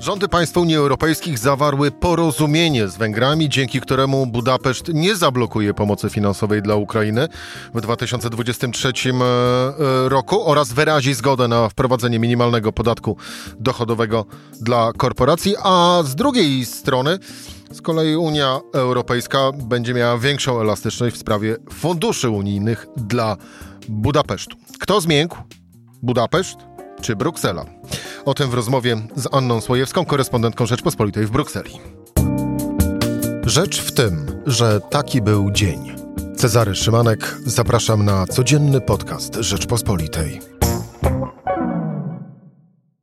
Rządy 0.00 0.28
państw 0.28 0.56
Unii 0.56 0.76
Europejskich 0.76 1.38
zawarły 1.38 1.90
porozumienie 1.90 2.88
z 2.88 2.96
Węgrami, 2.96 3.48
dzięki 3.48 3.80
któremu 3.80 4.26
Budapeszt 4.26 4.88
nie 4.94 5.16
zablokuje 5.16 5.74
pomocy 5.74 6.10
finansowej 6.10 6.62
dla 6.62 6.76
Ukrainy 6.76 7.28
w 7.74 7.80
2023 7.80 8.88
e, 8.88 9.12
e, 9.12 10.08
roku 10.08 10.44
oraz 10.44 10.72
wyrazi 10.72 11.14
zgodę 11.14 11.48
na 11.48 11.68
wprowadzenie 11.68 12.18
minimalnego 12.18 12.72
podatku 12.72 13.16
dochodowego 13.58 14.24
dla 14.60 14.92
korporacji, 14.96 15.54
a 15.62 16.02
z 16.04 16.14
drugiej 16.14 16.64
strony 16.64 17.18
z 17.70 17.82
kolei 17.82 18.16
Unia 18.16 18.60
Europejska 18.74 19.52
będzie 19.52 19.94
miała 19.94 20.18
większą 20.18 20.60
elastyczność 20.60 21.16
w 21.16 21.18
sprawie 21.18 21.56
funduszy 21.72 22.30
unijnych 22.30 22.86
dla 22.96 23.36
Budapesztu. 23.88 24.56
Kto 24.80 25.00
zmiękł? 25.00 25.36
Budapeszt 26.02 26.69
czy 27.00 27.16
Bruksela? 27.16 27.64
O 28.24 28.34
tym 28.34 28.50
w 28.50 28.54
rozmowie 28.54 28.96
z 29.16 29.34
Anną 29.34 29.60
Słojewską, 29.60 30.04
korespondentką 30.04 30.66
Rzeczpospolitej 30.66 31.26
w 31.26 31.30
Brukseli. 31.30 31.80
Rzecz 33.46 33.80
w 33.80 33.92
tym, 33.92 34.42
że 34.46 34.80
taki 34.80 35.22
był 35.22 35.50
dzień. 35.50 35.96
Cezary 36.36 36.74
Szymanek, 36.74 37.36
zapraszam 37.46 38.04
na 38.04 38.26
codzienny 38.26 38.80
podcast 38.80 39.34
Rzeczpospolitej. 39.34 40.40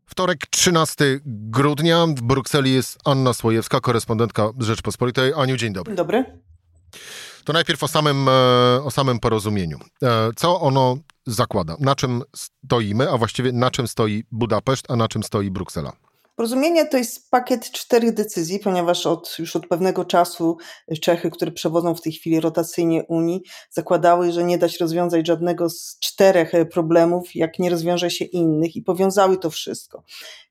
Wtorek 0.06 0.48
13 0.50 1.20
grudnia 1.26 2.06
w 2.08 2.22
Brukseli 2.22 2.74
jest 2.74 2.98
Anna 3.06 3.34
Słojewska, 3.34 3.80
korespondentka 3.80 4.50
Rzeczpospolitej. 4.60 5.34
Aniu, 5.34 5.58
dzień 5.58 5.74
dobry. 5.74 5.96
Dobry. 5.96 6.26
To 7.44 7.54
najpierw 7.54 7.84
o 7.84 7.88
samym, 7.88 8.30
e, 8.30 8.32
o 8.84 8.92
samym 8.92 9.20
porozumieniu. 9.20 9.80
E, 10.04 10.30
co 10.36 10.62
ono 10.62 10.98
zakłada? 11.28 11.76
Na 11.80 11.96
czym 11.96 12.24
stoimy, 12.36 13.12
a 13.12 13.18
właściwie 13.18 13.52
na 13.52 13.72
czym 13.72 13.88
stoi 13.88 14.24
Budapeszt, 14.32 14.92
a 14.92 14.96
na 14.96 15.08
czym 15.08 15.24
stoi 15.24 15.52
Bruksela? 15.52 15.94
Porozumienie 16.38 16.86
to 16.86 16.98
jest 16.98 17.30
pakiet 17.30 17.72
czterech 17.72 18.14
decyzji, 18.14 18.60
ponieważ 18.60 19.06
od, 19.06 19.36
już 19.40 19.56
od 19.56 19.68
pewnego 19.68 20.06
czasu 20.06 20.58
Czechy, 21.02 21.32
które 21.32 21.52
przewodzą 21.52 21.96
w 21.96 22.02
tej 22.02 22.14
chwili 22.14 22.40
rotacyjnie 22.40 23.04
Unii, 23.04 23.44
zakładały, 23.70 24.32
że 24.32 24.44
nie 24.44 24.58
da 24.58 24.70
się 24.70 24.78
rozwiązać 24.80 25.28
żadnego 25.28 25.70
z 25.70 25.98
czterech 26.00 26.56
e, 26.56 26.66
problemów, 26.66 27.36
jak 27.36 27.60
nie 27.60 27.70
rozwiąże 27.70 28.10
się 28.10 28.26
innych 28.26 28.76
i 28.76 28.82
powiązały 28.82 29.38
to 29.38 29.50
wszystko. 29.50 30.04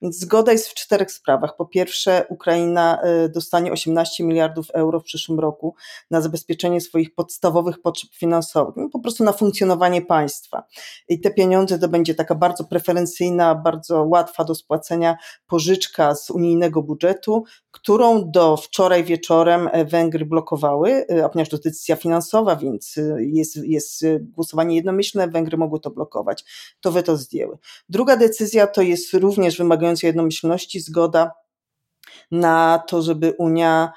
Więc 0.02 0.18
zgoda 0.18 0.52
jest 0.52 0.68
w 0.68 0.74
czterech 0.74 1.12
sprawach. 1.12 1.56
Po 1.56 1.66
pierwsze, 1.66 2.24
Ukraina 2.28 3.00
e, 3.02 3.28
dostanie 3.28 3.72
18 3.72 4.24
miliardów 4.24 4.70
euro 4.70 5.00
w 5.00 5.04
przyszłym 5.04 5.40
roku 5.40 5.74
na 6.10 6.20
zabezpieczenie 6.20 6.80
swoich 6.80 7.14
podstawowych 7.14 7.82
potrzeb 7.82 8.10
finansowych, 8.14 8.76
no 8.76 8.88
po 8.88 9.00
prostu 9.00 9.24
na 9.24 9.32
funkcjonowanie 9.32 10.02
państwa. 10.02 10.64
I 11.08 11.20
te 11.20 11.30
pieniądze 11.30 11.78
to 11.78 11.88
będzie 11.88 12.14
taka 12.14 12.34
bardzo 12.34 12.64
preferencyjna, 12.64 13.54
bardzo 13.54 14.02
łatwa 14.04 14.44
do 14.44 14.54
spłacenia 14.54 15.16
pożyczka 15.46 15.75
pożyczka 15.76 16.14
z 16.14 16.30
unijnego 16.30 16.82
budżetu, 16.82 17.44
którą 17.70 18.30
do 18.30 18.56
wczoraj 18.56 19.04
wieczorem 19.04 19.68
e, 19.72 19.84
Węgry 19.84 20.26
blokowały, 20.26 21.06
e, 21.10 21.24
a 21.24 21.28
ponieważ 21.28 21.48
to 21.48 21.58
decyzja 21.58 21.96
finansowa, 21.96 22.56
więc 22.56 22.98
e, 22.98 23.16
jest, 23.18 23.56
jest 23.56 24.04
głosowanie 24.20 24.76
jednomyślne, 24.76 25.28
Węgry 25.28 25.56
mogły 25.56 25.80
to 25.80 25.90
blokować, 25.90 26.44
to 26.80 26.92
weto 26.92 27.16
zdjęły. 27.16 27.58
Druga 27.88 28.16
decyzja 28.16 28.66
to 28.66 28.82
jest 28.82 29.14
również 29.14 29.58
wymagająca 29.58 30.06
jednomyślności 30.06 30.80
zgoda 30.80 31.30
na 32.30 32.82
to, 32.88 33.02
żeby 33.02 33.34
Unia 33.38 33.92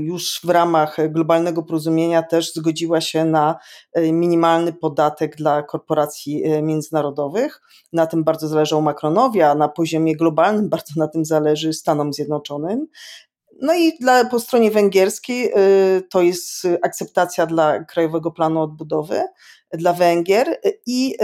już 0.00 0.40
w 0.44 0.50
ramach 0.50 0.96
globalnego 1.08 1.62
porozumienia 1.62 2.22
też 2.22 2.54
zgodziła 2.54 3.00
się 3.00 3.24
na 3.24 3.56
e, 3.92 4.12
minimalny 4.12 4.72
podatek 4.72 5.36
dla 5.36 5.62
korporacji 5.62 6.44
e, 6.44 6.62
międzynarodowych. 6.62 7.60
Na 7.92 8.06
tym 8.06 8.24
bardzo 8.24 8.48
zależało 8.48 8.82
Macronowi, 8.82 9.42
a 9.42 9.54
na 9.54 9.68
poziomie 9.68 10.16
globalnym 10.16 10.68
bardzo 10.68 10.92
na 10.96 11.08
tym 11.08 11.24
zależy 11.24 11.72
Stanom 11.72 12.12
Zjednoczonym. 12.12 12.86
No 13.62 13.74
i 13.74 13.92
dla, 14.00 14.24
po 14.24 14.40
stronie 14.40 14.70
węgierskiej 14.70 15.52
to 16.10 16.22
jest 16.22 16.66
akceptacja 16.82 17.46
dla 17.46 17.84
Krajowego 17.84 18.30
Planu 18.30 18.62
Odbudowy 18.62 19.22
dla 19.72 19.92
Węgier 19.92 20.60
i 20.86 21.16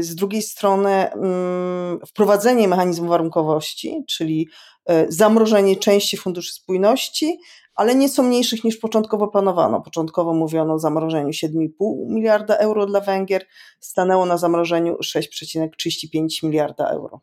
z 0.00 0.14
drugiej 0.14 0.42
strony 0.42 1.12
mm, 1.12 1.98
wprowadzenie 2.06 2.68
mechanizmu 2.68 3.08
warunkowości, 3.08 4.04
czyli 4.08 4.48
y, 4.90 5.06
zamrożenie 5.08 5.76
części 5.76 6.16
funduszy 6.16 6.54
spójności, 6.54 7.38
ale 7.74 7.94
nieco 7.94 8.22
mniejszych 8.22 8.64
niż 8.64 8.76
początkowo 8.76 9.28
planowano. 9.28 9.80
Początkowo 9.80 10.34
mówiono 10.34 10.74
o 10.74 10.78
zamrożeniu 10.78 11.28
7,5 11.28 11.68
miliarda 12.08 12.56
euro 12.56 12.86
dla 12.86 13.00
Węgier, 13.00 13.46
stanęło 13.80 14.26
na 14.26 14.36
zamrożeniu 14.38 14.96
6,35 15.04 16.44
miliarda 16.46 16.88
euro. 16.88 17.20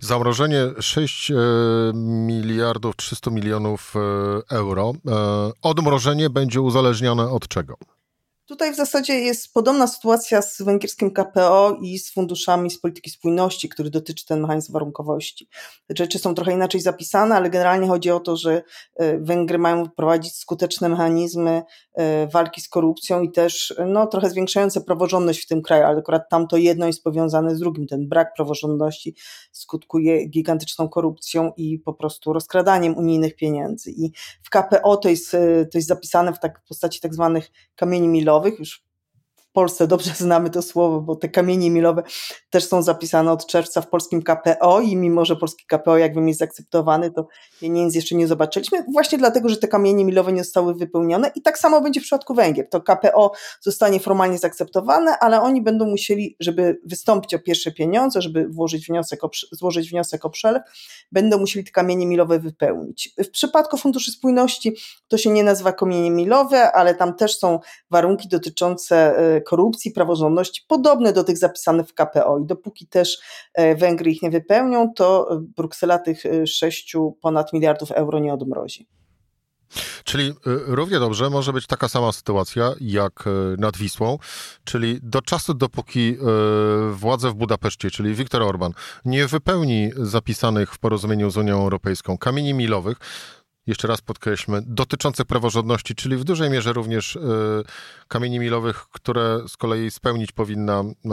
Zamrożenie 0.00 0.66
6 0.80 1.30
e, 1.30 1.34
miliardów 1.94 2.96
300 2.96 3.30
milionów 3.30 3.94
e, 3.96 4.56
euro. 4.56 4.92
E, 5.08 5.12
odmrożenie 5.62 6.30
będzie 6.30 6.60
uzależnione 6.60 7.30
od 7.30 7.48
czego? 7.48 7.76
Tutaj 8.50 8.72
w 8.72 8.76
zasadzie 8.76 9.20
jest 9.20 9.52
podobna 9.52 9.86
sytuacja 9.86 10.42
z 10.42 10.62
węgierskim 10.62 11.10
KPO 11.10 11.78
i 11.82 11.98
z 11.98 12.12
funduszami 12.12 12.70
z 12.70 12.80
polityki 12.80 13.10
spójności, 13.10 13.68
który 13.68 13.90
dotyczy 13.90 14.26
ten 14.26 14.40
mechanizm 14.40 14.72
warunkowości. 14.72 15.48
Rzeczy 15.90 16.18
są 16.18 16.34
trochę 16.34 16.52
inaczej 16.52 16.80
zapisane, 16.80 17.36
ale 17.36 17.50
generalnie 17.50 17.88
chodzi 17.88 18.10
o 18.10 18.20
to, 18.20 18.36
że 18.36 18.62
e, 18.96 19.18
Węgry 19.18 19.58
mają 19.58 19.84
wprowadzić 19.84 20.36
skuteczne 20.36 20.88
mechanizmy 20.88 21.62
e, 21.94 22.26
walki 22.26 22.60
z 22.60 22.68
korupcją 22.68 23.22
i 23.22 23.32
też 23.32 23.74
no, 23.86 24.06
trochę 24.06 24.30
zwiększające 24.30 24.80
praworządność 24.80 25.42
w 25.44 25.46
tym 25.46 25.62
kraju, 25.62 25.84
ale 25.84 25.98
akurat 25.98 26.28
tam 26.30 26.48
to 26.48 26.56
jedno 26.56 26.86
jest 26.86 27.04
powiązane 27.04 27.56
z 27.56 27.58
drugim. 27.58 27.86
Ten 27.86 28.08
brak 28.08 28.34
praworządności 28.34 29.14
skutkuje 29.52 30.26
gigantyczną 30.26 30.88
korupcją 30.88 31.52
i 31.56 31.78
po 31.78 31.94
prostu 31.94 32.32
rozkradaniem 32.32 32.96
unijnych 32.98 33.36
pieniędzy. 33.36 33.90
I 33.90 34.12
w 34.42 34.50
KPO 34.50 34.96
to 34.96 35.08
jest, 35.08 35.34
e, 35.34 35.66
to 35.66 35.78
jest 35.78 35.88
zapisane 35.88 36.32
w, 36.32 36.38
tak, 36.38 36.60
w 36.64 36.68
postaci 36.68 37.00
tak 37.00 37.14
zwanych 37.14 37.50
kamieni 37.76 38.08
milowych, 38.08 38.39
milowych, 38.40 38.58
już 38.58 38.89
w 39.50 39.52
Polsce 39.52 39.86
dobrze 39.86 40.10
znamy 40.24 40.50
to 40.50 40.62
słowo, 40.62 41.00
bo 41.00 41.16
te 41.16 41.28
kamienie 41.28 41.70
milowe 41.70 42.02
też 42.50 42.64
są 42.64 42.82
zapisane 42.82 43.32
od 43.32 43.46
czerwca 43.46 43.80
w 43.80 43.88
polskim 43.88 44.22
KPO 44.22 44.80
i 44.80 44.96
mimo, 44.96 45.24
że 45.24 45.36
polski 45.36 45.64
KPO 45.66 45.98
jakby 45.98 46.28
jest 46.28 46.38
zaakceptowany, 46.38 47.10
to 47.10 47.28
pieniędzy 47.60 47.98
jeszcze 47.98 48.14
nie 48.14 48.26
zobaczyliśmy, 48.26 48.84
właśnie 48.92 49.18
dlatego, 49.18 49.48
że 49.48 49.56
te 49.56 49.68
kamienie 49.68 50.04
milowe 50.04 50.32
nie 50.32 50.44
zostały 50.44 50.74
wypełnione 50.74 51.30
i 51.34 51.42
tak 51.42 51.58
samo 51.58 51.80
będzie 51.80 52.00
w 52.00 52.02
przypadku 52.02 52.34
Węgier. 52.34 52.68
To 52.70 52.80
KPO 52.80 53.32
zostanie 53.60 54.00
formalnie 54.00 54.38
zaakceptowane, 54.38 55.18
ale 55.18 55.40
oni 55.40 55.62
będą 55.62 55.86
musieli, 55.86 56.36
żeby 56.40 56.80
wystąpić 56.84 57.34
o 57.34 57.38
pierwsze 57.38 57.72
pieniądze, 57.72 58.22
żeby 58.22 58.48
włożyć 58.48 58.86
wniosek 58.86 59.24
o, 59.24 59.30
złożyć 59.52 59.90
wniosek 59.90 60.24
o 60.24 60.30
przelew, 60.30 60.62
będą 61.12 61.38
musieli 61.38 61.64
te 61.64 61.70
kamienie 61.70 62.06
milowe 62.06 62.38
wypełnić. 62.38 63.14
W 63.18 63.30
przypadku 63.30 63.76
Funduszy 63.76 64.10
Spójności 64.10 64.76
to 65.08 65.18
się 65.18 65.30
nie 65.30 65.44
nazywa 65.44 65.72
kamienie 65.72 66.10
milowe, 66.10 66.72
ale 66.72 66.94
tam 66.94 67.14
też 67.14 67.38
są 67.38 67.58
warunki 67.90 68.28
dotyczące 68.28 69.20
y, 69.36 69.39
korupcji, 69.40 69.90
praworządności, 69.90 70.64
podobne 70.68 71.12
do 71.12 71.24
tych 71.24 71.38
zapisanych 71.38 71.88
w 71.88 71.94
KPO. 71.94 72.38
I 72.38 72.46
dopóki 72.46 72.86
też 72.86 73.18
e, 73.54 73.74
Węgry 73.74 74.10
ich 74.10 74.22
nie 74.22 74.30
wypełnią, 74.30 74.92
to 74.96 75.28
Bruksela 75.56 75.98
tych 75.98 76.22
6 76.46 76.94
e, 76.94 77.12
ponad 77.20 77.52
miliardów 77.52 77.90
euro 77.90 78.18
nie 78.18 78.34
odmrozi. 78.34 78.86
Czyli 80.04 80.28
e, 80.28 80.32
równie 80.46 80.98
dobrze 80.98 81.30
może 81.30 81.52
być 81.52 81.66
taka 81.66 81.88
sama 81.88 82.12
sytuacja 82.12 82.74
jak 82.80 83.24
nad 83.58 83.76
Wisłą, 83.76 84.18
czyli 84.64 84.98
do 85.02 85.22
czasu, 85.22 85.54
dopóki 85.54 86.16
władze 86.92 87.30
w 87.30 87.34
Budapeszcie, 87.34 87.90
czyli 87.90 88.14
Viktor 88.14 88.42
Orban, 88.42 88.72
nie 89.04 89.26
wypełni 89.26 89.90
zapisanych 89.96 90.74
w 90.74 90.78
porozumieniu 90.78 91.30
z 91.30 91.36
Unią 91.36 91.62
Europejską 91.62 92.18
kamieni 92.18 92.54
milowych, 92.54 92.98
jeszcze 93.70 93.88
raz 93.88 94.00
podkreślmy, 94.00 94.62
dotyczących 94.66 95.26
praworządności, 95.26 95.94
czyli 95.94 96.16
w 96.16 96.24
dużej 96.24 96.50
mierze 96.50 96.72
również 96.72 97.16
y, 97.16 97.20
kamieni 98.08 98.38
milowych, 98.38 98.86
które 98.92 99.40
z 99.48 99.56
kolei 99.56 99.90
spełnić 99.90 100.32
powinna 100.32 100.80
y, 100.80 101.08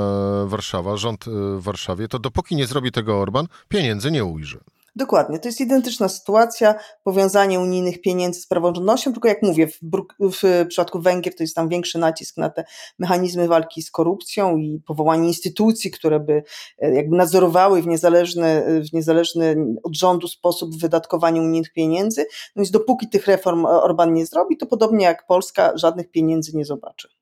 Warszawa, 0.47 0.97
rząd 0.97 1.27
y, 1.27 1.31
w 1.31 1.63
Warszawie, 1.63 2.07
to 2.07 2.19
dopóki 2.19 2.55
nie 2.55 2.67
zrobi 2.67 2.91
tego 2.91 3.21
Orban, 3.21 3.47
pieniędzy 3.69 4.11
nie 4.11 4.25
ujrzy. 4.25 4.59
Dokładnie, 4.97 5.39
to 5.39 5.47
jest 5.47 5.61
identyczna 5.61 6.09
sytuacja, 6.09 6.75
powiązanie 7.03 7.59
unijnych 7.59 8.01
pieniędzy 8.01 8.41
z 8.41 8.47
praworządnością, 8.47 9.13
tylko 9.13 9.27
jak 9.27 9.41
mówię, 9.41 9.67
w, 9.67 9.79
w, 10.21 10.65
przypadku 10.67 11.01
Węgier 11.01 11.35
to 11.35 11.43
jest 11.43 11.55
tam 11.55 11.69
większy 11.69 11.99
nacisk 11.99 12.37
na 12.37 12.49
te 12.49 12.63
mechanizmy 12.99 13.47
walki 13.47 13.81
z 13.81 13.91
korupcją 13.91 14.57
i 14.57 14.81
powołanie 14.87 15.27
instytucji, 15.27 15.91
które 15.91 16.19
by 16.19 16.43
e, 16.79 16.93
jakby 16.93 17.17
nadzorowały 17.17 17.81
w 17.81 17.87
niezależny, 17.87 18.63
w 18.89 18.93
niezależny 18.93 19.55
od 19.83 19.95
rządu 19.95 20.27
sposób 20.27 20.77
wydatkowania 20.79 21.41
unijnych 21.41 21.73
pieniędzy. 21.73 22.21
No 22.55 22.59
więc 22.59 22.71
dopóki 22.71 23.09
tych 23.09 23.27
reform 23.27 23.65
Orban 23.65 24.13
nie 24.13 24.25
zrobi, 24.25 24.57
to 24.57 24.65
podobnie 24.65 25.05
jak 25.05 25.27
Polska 25.27 25.71
żadnych 25.75 26.11
pieniędzy 26.11 26.57
nie 26.57 26.65
zobaczy. 26.65 27.16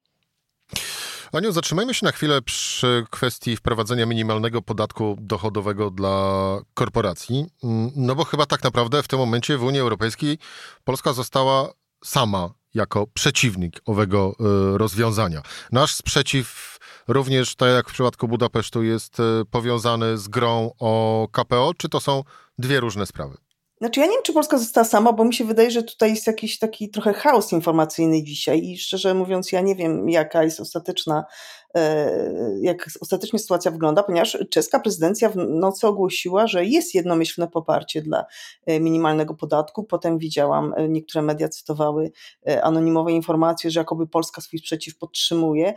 Aniu, 1.36 1.52
zatrzymajmy 1.52 1.94
się 1.94 2.06
na 2.06 2.12
chwilę 2.12 2.42
przy 2.42 3.06
kwestii 3.10 3.56
wprowadzenia 3.56 4.06
minimalnego 4.06 4.62
podatku 4.62 5.18
dochodowego 5.20 5.92
dla 5.92 6.60
korporacji. 6.74 7.46
No 7.96 8.16
bo 8.16 8.26
chyba 8.26 8.46
tak 8.46 8.64
naprawdę 8.64 9.04
w 9.04 9.08
tym 9.08 9.20
momencie 9.20 9.58
w 9.58 9.64
Unii 9.64 9.80
Europejskiej 9.80 10.38
Polska 10.84 11.14
została 11.14 11.74
sama 12.04 12.50
jako 12.74 13.08
przeciwnik 13.08 13.82
owego 13.86 14.36
y, 14.76 14.78
rozwiązania. 14.78 15.42
Nasz 15.72 15.96
sprzeciw 15.96 16.78
również, 17.08 17.56
tak 17.56 17.70
jak 17.70 17.90
w 17.90 17.94
przypadku 17.94 18.28
Budapesztu, 18.28 18.84
jest 18.84 19.18
powiązany 19.52 20.18
z 20.18 20.28
grą 20.28 20.72
o 20.80 21.28
KPO, 21.31 21.72
czy 21.78 21.90
to 21.90 22.00
są 22.00 22.24
dwie 22.58 22.80
różne 22.80 23.06
sprawy? 23.06 23.44
Znaczy 23.86 24.00
ja 24.00 24.06
nie 24.06 24.12
wiem, 24.12 24.24
czy 24.24 24.34
Polska 24.34 24.58
została 24.58 24.86
sama, 24.86 25.14
bo 25.14 25.26
mi 25.26 25.34
się 25.34 25.46
wydaje, 25.46 25.72
że 25.72 25.84
tutaj 25.84 26.10
jest 26.10 26.28
jakiś 26.28 26.60
taki 26.60 26.90
trochę 26.90 27.14
chaos 27.14 27.52
informacyjny 27.52 28.24
dzisiaj 28.24 28.64
i 28.64 28.78
szczerze 28.78 29.14
mówiąc 29.14 29.52
ja 29.52 29.62
nie 29.62 29.76
wiem, 29.76 30.10
jaka 30.10 30.44
jest 30.44 30.60
ostateczna, 30.60 31.26
e, 31.76 32.12
jak 32.62 32.90
ostatecznie 33.02 33.40
sytuacja 33.40 33.72
wygląda, 33.72 34.04
ponieważ 34.04 34.38
czeska 34.50 34.80
prezydencja 34.80 35.30
w 35.30 35.36
nocy 35.36 35.88
ogłosiła, 35.88 36.48
że 36.48 36.66
jest 36.66 36.96
jednomyślne 36.96 37.48
poparcie 37.48 38.02
dla 38.02 38.26
e, 38.66 38.80
minimalnego 38.80 39.34
podatku. 39.34 39.84
Potem 39.84 40.18
widziałam, 40.18 40.74
e, 40.78 40.90
niektóre 40.90 41.22
media 41.22 41.50
cytowały 41.50 42.12
anonimowe 42.62 43.12
informacje, 43.12 43.72
że 43.72 43.80
jakoby 43.80 44.08
Polska 44.08 44.42
swój 44.42 44.60
sprzeciw 44.60 44.98
podtrzymuje. 44.98 45.74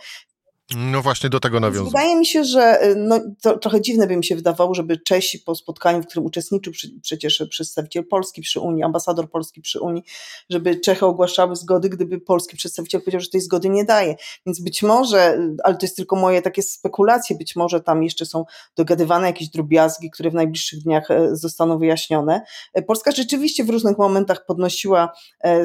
No 0.77 1.03
właśnie 1.03 1.31
do 1.31 1.41
tego 1.41 1.61
nawiązuję. 1.61 1.91
Wydaje 1.91 2.17
mi 2.17 2.27
się, 2.27 2.45
że 2.45 2.85
y, 2.85 2.95
no, 2.97 3.21
to, 3.43 3.59
trochę 3.59 3.81
dziwne 3.81 4.07
by 4.07 4.17
mi 4.17 4.25
się 4.25 4.37
wydawało, 4.37 4.75
żeby 4.75 4.99
Czesi 4.99 5.39
po 5.39 5.55
spotkaniu, 5.55 6.03
w 6.03 6.07
którym 6.07 6.27
uczestniczył 6.27 6.73
przy, 6.73 7.01
przecież 7.03 7.43
przedstawiciel 7.51 8.05
Polski 8.07 8.43
przy 8.43 8.61
Unii, 8.61 8.83
ambasador 8.83 9.31
Polski 9.31 9.61
przy 9.61 9.81
Unii, 9.81 10.05
żeby 10.51 10.81
Czechy 10.81 11.07
ogłaszały 11.07 11.57
zgody, 11.57 11.89
gdyby 11.89 12.21
polski 12.21 12.57
przedstawiciel 12.57 13.01
powiedział, 13.01 13.21
że 13.21 13.29
tej 13.29 13.41
zgody 13.41 13.69
nie 13.69 13.85
daje. 13.85 14.17
Więc 14.47 14.61
być 14.61 14.83
może, 14.83 15.35
y, 15.35 15.57
ale 15.65 15.77
to 15.77 15.87
jest 15.87 15.97
tylko 15.97 16.17
moje 16.17 16.43
takie 16.43 16.63
spekulacje, 16.63 17.37
być 17.37 17.57
może 17.57 17.81
tam 17.81 18.03
jeszcze 18.03 18.27
są 18.27 18.45
dogadywane 18.77 19.27
jakieś 19.27 19.49
drobiazgi, 19.49 20.11
które 20.11 20.31
w 20.31 20.35
najbliższych 20.35 20.83
dniach 20.83 21.11
y, 21.11 21.37
zostaną 21.37 21.79
wyjaśnione. 21.79 22.43
Polska 22.87 23.11
rzeczywiście 23.11 23.65
w 23.65 23.71
różnych 23.71 23.99
momentach 23.99 24.47
podnosiła 24.47 25.13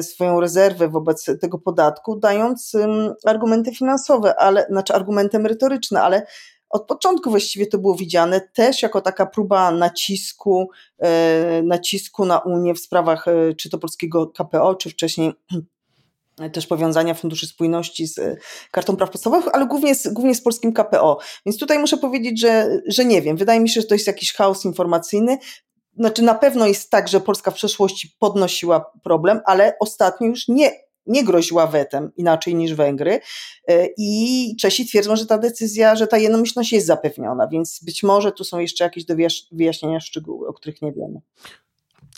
swoją 0.00 0.40
rezerwę 0.40 0.88
wobec 0.88 1.30
tego 1.40 1.58
podatku, 1.58 2.16
dając 2.16 2.72
argumenty 3.24 3.74
finansowe, 3.74 4.40
ale 4.40 4.66
znaczy 4.70 4.93
argumentem 4.94 5.42
merytoryczne, 5.42 6.02
ale 6.02 6.26
od 6.74 6.86
początku 6.86 7.30
właściwie 7.30 7.66
to 7.66 7.78
było 7.78 7.94
widziane 7.94 8.40
też 8.40 8.82
jako 8.82 9.00
taka 9.00 9.26
próba 9.26 9.70
nacisku, 9.70 10.70
e, 10.98 11.62
nacisku 11.62 12.24
na 12.24 12.38
Unię 12.38 12.74
w 12.74 12.78
sprawach 12.78 13.28
e, 13.28 13.54
czy 13.54 13.70
to 13.70 13.78
polskiego 13.78 14.26
KPO, 14.26 14.74
czy 14.74 14.90
wcześniej 14.90 15.32
też 16.52 16.66
powiązania 16.66 17.14
Funduszy 17.14 17.46
Spójności 17.46 18.06
z 18.06 18.40
Kartą 18.70 18.96
Praw 18.96 19.10
Podstawowych, 19.10 19.54
ale 19.54 19.66
głównie 19.66 19.94
z, 19.94 20.08
głównie 20.08 20.34
z 20.34 20.42
polskim 20.42 20.72
KPO. 20.72 21.18
Więc 21.46 21.58
tutaj 21.58 21.78
muszę 21.78 21.96
powiedzieć, 21.96 22.40
że, 22.40 22.80
że 22.86 23.04
nie 23.04 23.22
wiem. 23.22 23.36
Wydaje 23.36 23.60
mi 23.60 23.68
się, 23.68 23.80
że 23.80 23.86
to 23.86 23.94
jest 23.94 24.06
jakiś 24.06 24.32
chaos 24.32 24.64
informacyjny. 24.64 25.38
Znaczy 25.98 26.22
na 26.22 26.34
pewno 26.34 26.66
jest 26.66 26.90
tak, 26.90 27.08
że 27.08 27.20
Polska 27.20 27.50
w 27.50 27.54
przeszłości 27.54 28.16
podnosiła 28.18 28.92
problem, 29.02 29.40
ale 29.46 29.76
ostatnio 29.80 30.26
już 30.26 30.48
nie 30.48 30.83
nie 31.06 31.24
groziła 31.24 31.66
wetem 31.66 32.10
inaczej 32.16 32.54
niż 32.54 32.74
Węgry 32.74 33.20
e, 33.68 33.86
i 33.98 34.56
Czesi 34.60 34.86
twierdzą, 34.86 35.16
że 35.16 35.26
ta 35.26 35.38
decyzja, 35.38 35.96
że 35.96 36.06
ta 36.06 36.18
jednomyślność 36.18 36.72
jest 36.72 36.86
zapewniona, 36.86 37.48
więc 37.48 37.80
być 37.84 38.02
może 38.02 38.32
tu 38.32 38.44
są 38.44 38.58
jeszcze 38.58 38.84
jakieś 38.84 39.04
do 39.04 39.14
wyjaśnienia 39.52 40.00
szczegóły, 40.00 40.48
o 40.48 40.52
których 40.52 40.82
nie 40.82 40.92
wiemy. 40.92 41.20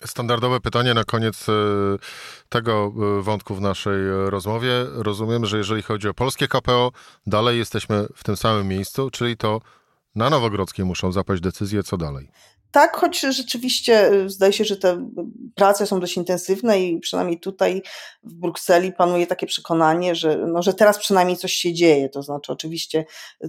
Standardowe 0.04 0.60
pytanie 0.60 0.94
na 0.94 1.04
koniec 1.04 1.48
e, 1.48 1.52
tego 2.48 2.92
e, 3.18 3.22
wątku 3.22 3.54
w 3.54 3.60
naszej 3.60 4.00
rozmowie. 4.26 4.70
Rozumiem, 4.92 5.46
że 5.46 5.58
jeżeli 5.58 5.82
chodzi 5.82 6.08
o 6.08 6.14
polskie 6.14 6.48
KPO, 6.48 6.92
dalej 7.26 7.58
jesteśmy 7.58 8.06
w 8.14 8.24
tym 8.24 8.36
samym 8.36 8.68
miejscu, 8.68 9.10
czyli 9.10 9.36
to 9.36 9.60
na 10.14 10.30
Nowogrodzkiej 10.30 10.84
muszą 10.84 11.12
zapaść 11.12 11.42
decyzje, 11.42 11.82
co 11.82 11.96
dalej. 11.96 12.28
Tak, 12.70 12.96
choć 12.96 13.20
rzeczywiście 13.20 14.12
y, 14.12 14.30
zdaje 14.30 14.52
się, 14.52 14.64
że 14.64 14.76
te 14.76 15.10
prace 15.54 15.86
są 15.86 16.00
dość 16.00 16.16
intensywne 16.16 16.80
i 16.80 17.00
przynajmniej 17.00 17.40
tutaj 17.40 17.82
w 18.22 18.34
Brukseli 18.34 18.92
panuje 18.92 19.26
takie 19.26 19.46
przekonanie, 19.46 20.14
że, 20.14 20.36
no, 20.36 20.62
że 20.62 20.74
teraz 20.74 20.98
przynajmniej 20.98 21.36
coś 21.36 21.52
się 21.52 21.72
dzieje. 21.72 22.08
To 22.08 22.22
znaczy, 22.22 22.52
oczywiście 22.52 23.04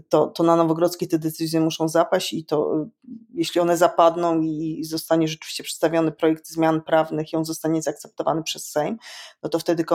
to, 0.09 0.27
to 0.27 0.43
na 0.43 0.55
Nowogrodzkiej 0.55 1.07
te 1.07 1.19
decyzje 1.19 1.59
muszą 1.59 1.87
zapaść 1.87 2.33
i 2.33 2.45
to, 2.45 2.81
y, 2.81 2.89
jeśli 3.33 3.61
one 3.61 3.77
zapadną 3.77 4.41
i 4.41 4.83
zostanie 4.83 5.27
rzeczywiście 5.27 5.63
przedstawiony 5.63 6.11
projekt 6.11 6.47
zmian 6.47 6.81
prawnych 6.81 7.33
i 7.33 7.35
on 7.35 7.45
zostanie 7.45 7.81
zaakceptowany 7.81 8.43
przez 8.43 8.71
Sejm, 8.71 8.97
no 9.43 9.49
to 9.49 9.59
wtedy 9.59 9.85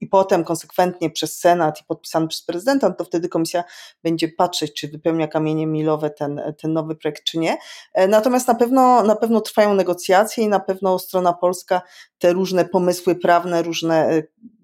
i 0.00 0.06
potem 0.06 0.44
konsekwentnie 0.44 1.10
przez 1.10 1.38
Senat 1.38 1.80
i 1.80 1.84
podpisany 1.84 2.28
przez 2.28 2.42
prezydenta, 2.42 2.88
no 2.88 2.94
to 2.94 3.04
wtedy 3.04 3.28
komisja 3.28 3.64
będzie 4.02 4.28
patrzeć, 4.28 4.74
czy 4.74 4.88
wypełnia 4.88 5.28
kamienie 5.28 5.66
milowe 5.66 6.10
ten, 6.10 6.40
ten 6.58 6.72
nowy 6.72 6.96
projekt, 6.96 7.24
czy 7.24 7.38
nie. 7.38 7.58
E, 7.94 8.08
natomiast 8.08 8.48
na 8.48 8.54
pewno, 8.60 9.02
na 9.02 9.16
pewno 9.16 9.40
trwają 9.40 9.74
negocjacje 9.74 10.44
i 10.44 10.48
na 10.48 10.60
pewno 10.60 10.98
strona 10.98 11.32
polska 11.32 11.82
te 12.18 12.32
różne 12.32 12.64
pomysły 12.64 13.14
prawne, 13.14 13.62
różne 13.62 14.08
e, 14.08 14.22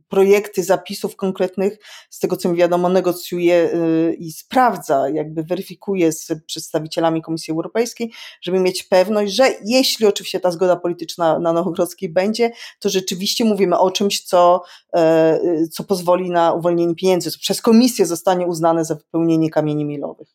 projekty 0.08 0.64
zapisów 0.64 1.16
konkretnych, 1.16 1.78
z 2.10 2.18
tego 2.18 2.36
co 2.36 2.48
mi 2.48 2.56
wiadomo, 2.56 2.88
negocjuje 2.88 3.54
e, 3.54 4.12
i 4.14 4.32
sprawdza, 4.32 5.08
jakby 5.08 5.42
weryfikuje 5.42 6.12
z 6.12 6.32
przedstawicielami 6.46 7.22
Komisji 7.22 7.52
Europejskiej, 7.52 8.12
żeby 8.42 8.60
mieć 8.60 8.82
pewność, 8.82 9.32
że 9.32 9.54
jeśli 9.64 10.06
oczywiście 10.06 10.40
ta 10.40 10.50
zgoda 10.50 10.76
polityczna 10.76 11.38
na 11.38 11.52
Nowogrodzkiej 11.52 12.08
będzie, 12.08 12.50
to 12.80 12.88
rzeczywiście 12.88 13.44
mówimy 13.44 13.78
o 13.78 13.90
czymś, 13.90 14.24
co, 14.24 14.62
e, 14.94 15.38
co 15.72 15.84
pozwoli 15.84 16.30
na 16.30 16.52
uwolnienie 16.52 16.94
pieniędzy, 16.94 17.30
co 17.30 17.38
przez 17.38 17.62
Komisję 17.62 18.06
zostanie 18.06 18.46
uznane 18.46 18.84
za 18.84 18.94
wypełnienie 18.94 19.50
kamieni 19.50 19.84
milowych. 19.84 20.28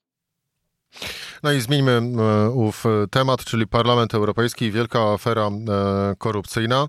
No 1.43 1.51
i 1.51 1.61
zmieńmy 1.61 1.91
e, 1.91 2.49
ów 2.49 2.83
temat, 3.11 3.43
czyli 3.43 3.67
Parlament 3.67 4.13
Europejski, 4.13 4.71
wielka 4.71 4.99
afera 4.99 5.47
e, 5.47 5.51
korupcyjna. 6.17 6.87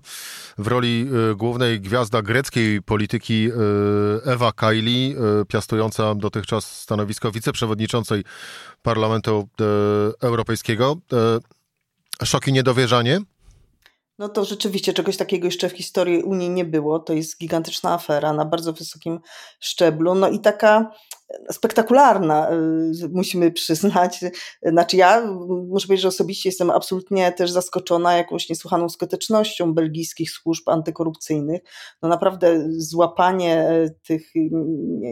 W 0.57 0.67
roli 0.67 1.07
e, 1.31 1.35
głównej 1.35 1.81
gwiazda 1.81 2.21
greckiej 2.21 2.81
polityki 2.81 3.49
Ewa 4.25 4.51
Kaili, 4.51 5.15
piastująca 5.47 6.15
dotychczas 6.15 6.81
stanowisko 6.81 7.31
wiceprzewodniczącej 7.31 8.23
Parlamentu 8.81 9.47
Europejskiego. 10.21 10.97
Szok 12.23 12.47
i 12.47 12.53
niedowierzanie? 12.53 13.21
No 14.19 14.29
to 14.29 14.45
rzeczywiście 14.45 14.93
czegoś 14.93 15.17
takiego 15.17 15.45
jeszcze 15.45 15.69
w 15.69 15.77
historii 15.77 16.23
Unii 16.23 16.49
nie 16.49 16.65
było. 16.65 16.99
To 16.99 17.13
jest 17.13 17.39
gigantyczna 17.39 17.93
afera 17.93 18.33
na 18.33 18.45
bardzo 18.45 18.73
wysokim 18.73 19.19
szczeblu. 19.59 20.15
No 20.15 20.29
i 20.29 20.39
taka 20.39 20.91
spektakularna, 21.51 22.51
y, 22.51 23.09
musimy 23.11 23.51
przyznać. 23.51 24.19
Znaczy 24.63 24.97
ja 24.97 25.21
muszę 25.67 25.87
powiedzieć, 25.87 26.01
że 26.01 26.07
osobiście 26.07 26.49
jestem 26.49 26.69
absolutnie 26.69 27.31
też 27.31 27.51
zaskoczona 27.51 28.13
jakąś 28.13 28.49
niesłychaną 28.49 28.89
skutecznością 28.89 29.73
belgijskich 29.73 30.31
służb 30.31 30.69
antykorupcyjnych. 30.69 31.61
No 32.01 32.09
naprawdę 32.09 32.65
złapanie 32.69 33.57
e, 33.57 33.89
tych 33.89 34.31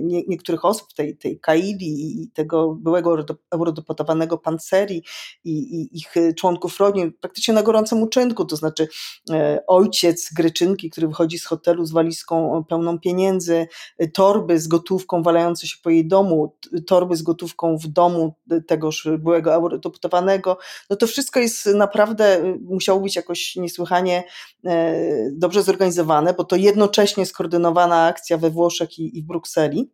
nie, 0.04 0.24
niektórych 0.28 0.66
osób, 0.66 0.94
tej, 0.94 1.18
tej 1.18 1.40
Kaili 1.40 2.22
i 2.24 2.32
tego 2.34 2.76
byłego 2.76 3.18
eurodeputowanego 3.52 4.38
Panceri 4.38 5.04
i, 5.44 5.52
i 5.52 5.98
ich 5.98 6.14
członków 6.38 6.80
rodzin 6.80 7.14
praktycznie 7.22 7.54
na 7.54 7.64
gorącym 7.64 8.02
uczynku, 8.02 8.46
to 8.46 8.56
znaczy 8.56 8.88
e, 9.32 9.64
ojciec 9.68 10.30
Greczynki, 10.34 10.90
który 10.90 11.08
wychodzi 11.08 11.40
z 11.40 11.46
hotelu 11.46 11.86
z 11.86 11.92
walizką 11.92 12.64
pełną 12.70 13.00
pieniędzy, 13.00 13.68
torby 14.14 14.60
z 14.60 14.68
gotówką 14.68 15.24
walające 15.24 15.68
się 15.68 15.78
po 15.84 15.90
jej 15.90 16.08
domu, 16.12 16.56
torby 16.88 17.16
z 17.16 17.22
gotówką 17.22 17.78
w 17.78 17.88
domu 17.88 18.34
tegoż 18.68 19.08
byłego 19.20 19.54
eurodeputowanego, 19.54 20.58
no 20.90 20.96
to 20.96 21.08
wszystko 21.08 21.40
jest 21.40 21.66
naprawdę, 21.66 22.56
musiało 22.62 23.00
być 23.00 23.16
jakoś 23.16 23.56
niesłychanie 23.56 24.24
e, 24.66 24.96
dobrze 25.32 25.64
zorganizowane, 25.64 26.34
bo 26.34 26.44
to 26.44 26.56
jednocześnie 26.56 27.26
skoordynowana 27.26 28.06
akcja 28.06 28.38
we 28.38 28.50
Włoszech 28.50 29.00
i, 29.00 29.18
i 29.18 29.24
w 29.24 29.26
Brukseli 29.26 29.92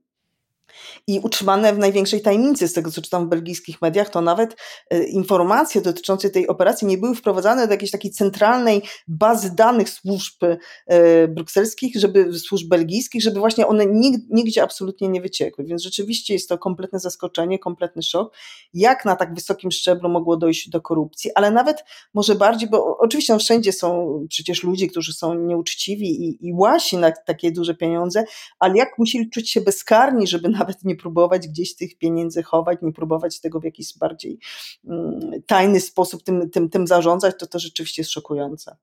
i 1.08 1.20
utrzymane 1.20 1.74
w 1.74 1.78
największej 1.78 2.22
tajemnicy, 2.22 2.68
z 2.68 2.74
tego 2.74 2.92
co 2.92 3.02
czytam 3.02 3.26
w 3.26 3.30
belgijskich 3.30 3.82
mediach, 3.82 4.10
to 4.10 4.22
nawet 4.22 4.56
e, 4.90 5.04
informacje 5.04 5.82
dotyczące 5.82 6.30
tej 6.30 6.48
operacji 6.48 6.88
nie 6.88 6.98
były 6.98 7.16
wprowadzane 7.16 7.68
do 7.68 7.74
jakiejś 7.74 7.92
takiej 7.92 8.12
centralnej 8.12 8.82
bazy 9.08 9.56
danych 9.56 9.90
służb 9.90 10.44
e, 10.88 11.28
brukselskich, 11.28 11.96
żeby, 11.96 12.40
służb 12.40 12.68
belgijskich, 12.70 13.22
żeby 13.22 13.40
właśnie 13.40 13.68
one 13.68 13.86
nigdzie 14.30 14.64
absolutnie 14.64 15.10
nie 15.10 15.22
wyciekły. 15.22 15.66
Więc 15.66 15.84
rzeczywiście 15.84 16.34
jest 16.34 16.50
to 16.50 16.58
kompletne 16.58 17.00
zaskoczenie, 17.00 17.60
kompletny 17.60 18.04
szok, 18.04 18.36
jak 18.74 19.06
na 19.06 19.16
tak 19.16 19.34
wysokim 19.34 19.72
szczeblu 19.72 20.10
mogło 20.10 20.38
dojść 20.38 20.70
do 20.70 20.82
korupcji, 20.82 21.32
ale 21.36 21.52
nawet 21.52 21.84
może 22.14 22.36
bardziej, 22.36 22.70
bo 22.70 22.98
oczywiście 22.98 23.34
no 23.34 23.40
wszędzie 23.40 23.74
są 23.74 24.20
przecież 24.30 24.64
ludzie, 24.64 24.88
którzy 24.88 25.14
są 25.14 25.34
nieuczciwi 25.34 26.26
i, 26.26 26.48
i 26.48 26.54
łasi 26.54 26.98
na 26.98 27.12
takie 27.12 27.52
duże 27.52 27.76
pieniądze, 27.76 28.24
ale 28.60 28.78
jak 28.78 28.98
musieli 28.98 29.30
czuć 29.30 29.52
się 29.52 29.62
bezkarni, 29.62 30.28
żeby 30.28 30.50
nawet 30.60 30.84
nie 30.84 30.96
próbować 30.96 31.48
gdzieś 31.48 31.76
tych 31.76 31.98
pieniędzy 31.98 32.44
chować, 32.44 32.80
nie 32.82 32.94
próbować 32.94 33.40
tego 33.40 33.60
w 33.60 33.64
jakiś 33.64 33.98
bardziej 33.98 34.40
mm, 34.88 35.44
tajny 35.46 35.82
sposób 35.82 36.24
tym, 36.24 36.50
tym, 36.50 36.70
tym 36.70 36.88
zarządzać, 36.88 37.36
to 37.40 37.48
to 37.48 37.60
rzeczywiście 37.60 38.02
jest 38.02 38.12
szokujące. 38.12 38.78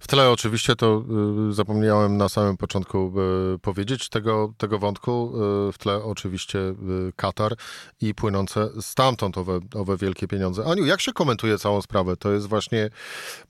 W 0.00 0.06
tle 0.06 0.30
oczywiście 0.30 0.76
to 0.76 1.04
y, 1.50 1.52
zapomniałem 1.52 2.16
na 2.16 2.28
samym 2.28 2.56
początku 2.56 3.12
y, 3.54 3.58
powiedzieć 3.58 4.08
tego, 4.08 4.54
tego 4.58 4.78
wątku. 4.78 5.32
Y, 5.68 5.72
w 5.72 5.78
tle 5.78 6.04
oczywiście 6.04 6.58
Katar 7.16 7.54
i 8.00 8.14
płynące 8.14 8.68
stamtąd 8.80 9.38
owe, 9.38 9.60
owe 9.74 9.96
wielkie 9.96 10.28
pieniądze. 10.28 10.64
Aniu, 10.64 10.86
jak 10.86 11.00
się 11.00 11.12
komentuje 11.12 11.58
całą 11.58 11.82
sprawę? 11.82 12.16
To 12.16 12.32
jest 12.32 12.46
właśnie 12.46 12.90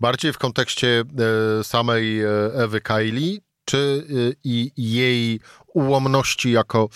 bardziej 0.01 0.33
w 0.33 0.39
kontekście 0.39 1.05
samej 1.63 2.21
Ewy 2.55 2.81
Kaili, 2.81 3.41
czy 3.65 4.07
i 4.45 4.73
jej 4.77 5.41
ułomności 5.67 6.51
jako, 6.51 6.89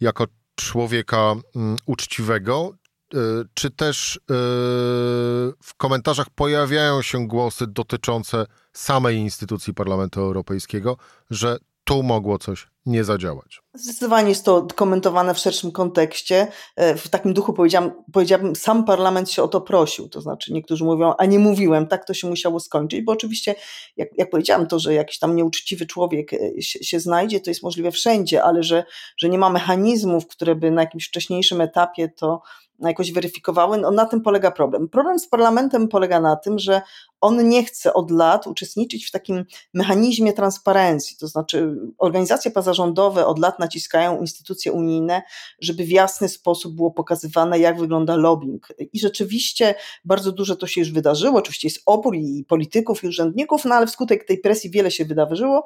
jako 0.00 0.26
człowieka 0.54 1.34
mm, 1.56 1.76
uczciwego, 1.86 2.72
czy 3.54 3.70
też 3.70 4.20
w 5.62 5.74
komentarzach 5.76 6.30
pojawiają 6.34 7.02
się 7.02 7.26
głosy 7.28 7.66
dotyczące 7.66 8.46
samej 8.72 9.16
instytucji 9.16 9.74
Parlamentu 9.74 10.20
Europejskiego, 10.20 10.96
że 11.30 11.58
tu 11.84 12.02
mogło 12.02 12.38
coś 12.38 12.70
nie 12.86 13.04
zadziałać. 13.04 13.60
Zdecydowanie 13.74 14.28
jest 14.28 14.44
to 14.44 14.66
komentowane 14.74 15.34
w 15.34 15.38
szerszym 15.38 15.72
kontekście. 15.72 16.46
E, 16.76 16.94
w 16.94 17.08
takim 17.08 17.34
duchu 17.34 17.52
powiedziałam, 17.52 17.92
powiedziałabym, 18.12 18.56
sam 18.56 18.84
parlament 18.84 19.30
się 19.30 19.42
o 19.42 19.48
to 19.48 19.60
prosił. 19.60 20.08
To 20.08 20.20
znaczy, 20.20 20.52
niektórzy 20.52 20.84
mówią, 20.84 21.14
a 21.18 21.26
nie 21.26 21.38
mówiłem, 21.38 21.86
tak 21.86 22.04
to 22.04 22.14
się 22.14 22.28
musiało 22.28 22.60
skończyć, 22.60 23.04
bo 23.04 23.12
oczywiście, 23.12 23.54
jak, 23.96 24.08
jak 24.18 24.30
powiedziałam, 24.30 24.66
to, 24.66 24.78
że 24.78 24.94
jakiś 24.94 25.18
tam 25.18 25.36
nieuczciwy 25.36 25.86
człowiek 25.86 26.32
e, 26.32 26.62
się, 26.62 26.84
się, 26.84 27.00
znajdzie, 27.00 27.40
to 27.40 27.50
jest 27.50 27.62
możliwe 27.62 27.90
wszędzie, 27.90 28.42
ale 28.44 28.62
że, 28.62 28.84
że 29.16 29.28
nie 29.28 29.38
ma 29.38 29.50
mechanizmów, 29.50 30.26
które 30.26 30.54
by 30.54 30.70
na 30.70 30.82
jakimś 30.82 31.08
wcześniejszym 31.08 31.60
etapie 31.60 32.08
to 32.08 32.42
jakoś 32.88 33.12
weryfikowały, 33.12 33.78
no 33.78 33.90
na 33.90 34.06
tym 34.06 34.22
polega 34.22 34.50
problem. 34.50 34.88
Problem 34.88 35.18
z 35.18 35.28
parlamentem 35.28 35.88
polega 35.88 36.20
na 36.20 36.36
tym, 36.36 36.58
że 36.58 36.82
on 37.20 37.48
nie 37.48 37.64
chce 37.64 37.94
od 37.94 38.10
lat 38.10 38.46
uczestniczyć 38.46 39.06
w 39.06 39.10
takim 39.10 39.44
mechanizmie 39.74 40.32
transparencji, 40.32 41.16
to 41.16 41.28
znaczy 41.28 41.76
organizacje 41.98 42.50
pozarządowe 42.50 43.26
od 43.26 43.38
lat 43.38 43.58
naciskają 43.58 44.20
instytucje 44.20 44.72
unijne, 44.72 45.22
żeby 45.60 45.84
w 45.84 45.90
jasny 45.90 46.28
sposób 46.28 46.74
było 46.74 46.90
pokazywane, 46.90 47.58
jak 47.58 47.80
wygląda 47.80 48.16
lobbying. 48.16 48.68
I 48.92 49.00
rzeczywiście 49.00 49.74
bardzo 50.04 50.32
dużo 50.32 50.56
to 50.56 50.66
się 50.66 50.80
już 50.80 50.92
wydarzyło, 50.92 51.38
oczywiście 51.38 51.68
jest 51.68 51.82
opór 51.86 52.16
i 52.16 52.44
polityków, 52.48 53.04
i 53.04 53.08
urzędników, 53.08 53.64
no 53.64 53.74
ale 53.74 53.86
wskutek 53.86 54.26
tej 54.26 54.38
presji 54.38 54.70
wiele 54.70 54.90
się 54.90 55.04
wydarzyło 55.04 55.64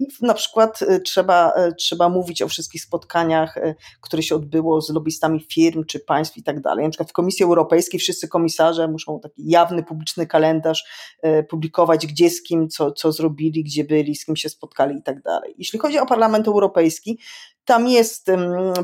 i 0.00 0.06
na 0.20 0.34
przykład 0.34 0.82
y, 0.82 1.00
trzeba, 1.00 1.52
y, 1.68 1.74
trzeba 1.74 2.08
mówić 2.08 2.42
o 2.42 2.48
wszystkich 2.48 2.82
spotkaniach, 2.82 3.56
y, 3.56 3.74
które 4.00 4.22
się 4.22 4.34
odbyło 4.34 4.80
z 4.80 4.90
lobbystami 4.90 5.40
firm 5.40 5.84
czy 5.84 6.00
państw 6.00 6.36
i 6.36 6.42
tak 6.42 6.60
dalej. 6.60 6.84
Na 6.84 6.90
przykład 6.90 7.10
w 7.10 7.12
Komisji 7.12 7.44
Europejskiej 7.44 8.00
wszyscy 8.00 8.28
komisarze 8.28 8.88
muszą 8.88 9.20
taki 9.20 9.50
jawny, 9.50 9.82
publiczny 9.82 10.26
kalendarz 10.26 10.84
publikować, 11.48 12.06
gdzie 12.06 12.30
z 12.30 12.42
kim, 12.42 12.68
co, 12.68 12.92
co 12.92 13.12
zrobili, 13.12 13.64
gdzie 13.64 13.84
byli, 13.84 14.14
z 14.14 14.24
kim 14.24 14.36
się 14.36 14.48
spotkali 14.48 14.98
i 14.98 15.02
tak 15.02 15.22
dalej. 15.22 15.54
Jeśli 15.58 15.78
chodzi 15.78 15.98
o 15.98 16.06
Parlament 16.06 16.48
Europejski, 16.48 17.18
tam 17.70 17.88
jest 17.88 18.30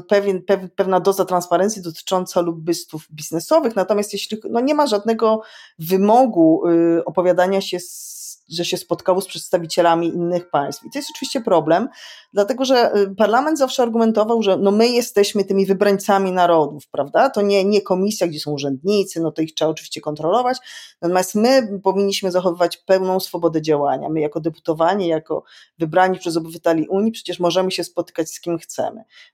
pewien, 0.09 0.43
pewna 0.77 1.01
doza 1.01 1.25
transparencji 1.25 1.83
dotycząca 1.83 2.41
lobbystów 2.41 3.07
biznesowych, 3.13 3.77
natomiast 3.77 4.13
jeśli 4.13 4.39
no 4.51 4.61
nie 4.61 4.75
ma 4.75 4.87
żadnego 4.87 5.41
wymogu 5.79 6.63
opowiadania 7.07 7.61
się 7.61 7.81
z 7.81 8.17
że 8.49 8.65
się 8.65 8.77
spotkało 8.77 9.21
z 9.21 9.27
przedstawicielami 9.27 10.09
innych 10.09 10.51
państw. 10.51 10.85
I 10.85 10.91
to 10.91 10.99
jest 10.99 11.11
oczywiście 11.11 11.41
problem, 11.41 11.89
dlatego 12.33 12.65
że 12.65 12.97
y, 12.97 13.15
parlament 13.15 13.59
zawsze 13.59 13.83
argumentował, 13.83 14.43
że 14.43 14.57
no 14.57 14.71
my 14.71 14.89
jesteśmy 14.89 15.45
tymi 15.45 15.67
wybrańcami 15.67 16.33
narodów, 16.33 16.89
prawda? 16.89 17.31
To 17.31 17.43
nie, 17.43 17.65
nie 17.65 17.83
komisja, 17.83 18.27
gdzie 18.27 18.41
są 18.41 18.51
urzędnicy, 18.51 19.21
no 19.21 19.33
to 19.33 19.43
ich 19.43 19.55
trzeba 19.55 19.71
oczywiście 19.71 20.01
kontrolować, 20.01 20.59
natomiast 21.03 21.35
my 21.35 21.81
powinniśmy 21.83 22.31
zachowywać 22.31 22.77
pełną 22.77 23.21
swobodę 23.21 23.63
działania. 23.63 24.09
My 24.09 24.21
jako 24.21 24.41
deputowani, 24.41 25.09
jako 25.09 25.43
wybrani 25.79 26.19
przez 26.19 26.37
obywateli 26.37 26.89
Unii 26.89 27.13
przecież 27.13 27.41
możemy 27.41 27.71
się 27.71 27.85
spotykać 27.85 28.31
z 28.31 28.41
kim 28.41 28.59
chcemy. 28.59 28.76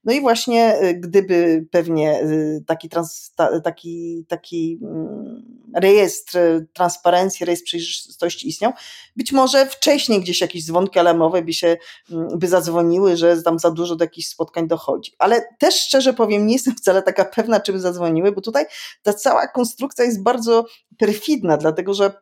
No 0.04 0.12
i 0.12 0.20
właśnie 0.20 0.82
y, 0.82 0.94
gdyby 0.94 1.66
pewnie 1.70 2.22
y, 2.22 2.64
taki, 2.66 2.88
trans, 2.88 3.34
taki, 3.64 4.24
taki 4.28 4.78
mm, 4.82 5.42
rejestr 5.74 6.38
transparencji, 6.72 7.46
rejestr 7.46 7.64
przejrzystości 7.64 8.48
istniał, 8.48 8.72
być 9.16 9.32
może 9.32 9.66
wcześniej 9.66 10.20
gdzieś 10.20 10.40
jakieś 10.40 10.66
dzwonki 10.66 10.98
alarmowe 10.98 11.42
by 11.42 11.52
się, 11.52 11.76
mm, 12.10 12.38
by 12.38 12.48
zadzwoniły, 12.48 13.16
że 13.16 13.42
tam 13.42 13.58
za 13.58 13.70
dużo 13.70 13.96
do 13.96 14.04
jakichś 14.04 14.28
spotkań 14.28 14.68
dochodzi. 14.68 15.12
Ale 15.18 15.48
też 15.58 15.74
szczerze 15.74 16.12
powiem, 16.14 16.46
nie 16.46 16.52
jestem 16.52 16.74
wcale 16.74 17.02
taka 17.02 17.24
pewna, 17.24 17.60
czy 17.60 17.72
by 17.72 17.80
zadzwoniły, 17.80 18.32
bo 18.32 18.40
tutaj 18.40 18.64
ta 19.02 19.14
cała 19.14 19.48
konstrukcja 19.48 20.04
jest 20.04 20.22
bardzo 20.22 20.66
perfidna, 20.98 21.56
dlatego 21.56 21.94
że 21.94 22.12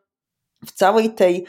w 0.65 0.71
całej 0.71 1.13
tej 1.13 1.45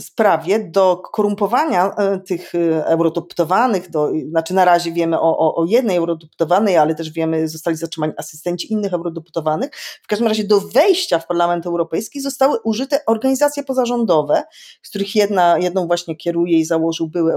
sprawie 0.00 0.58
do 0.70 0.96
korumpowania 0.96 1.94
e, 1.94 2.18
tych 2.18 2.54
e, 2.54 2.86
eurodeputawanych, 2.86 3.90
do, 3.90 4.12
znaczy 4.28 4.54
na 4.54 4.64
razie 4.64 4.92
wiemy 4.92 5.20
o, 5.20 5.38
o, 5.38 5.54
o 5.54 5.64
jednej 5.64 5.96
eurodeputawanej, 5.96 6.76
ale 6.76 6.94
też 6.94 7.10
wiemy, 7.10 7.48
zostali 7.48 7.76
zatrzymani 7.76 8.12
asystenci 8.16 8.72
innych 8.72 8.92
eurodeputawanych. 8.92 9.70
W 10.02 10.06
każdym 10.06 10.28
razie 10.28 10.44
do 10.44 10.60
wejścia 10.60 11.18
w 11.18 11.26
Parlament 11.26 11.66
Europejski 11.66 12.20
zostały 12.20 12.58
użyte 12.64 13.00
organizacje 13.06 13.62
pozarządowe, 13.62 14.42
z 14.82 14.88
których 14.88 15.14
jedna, 15.14 15.58
jedną 15.58 15.86
właśnie 15.86 16.16
kieruje 16.16 16.58
i 16.58 16.64
założył 16.64 17.08
były 17.08 17.32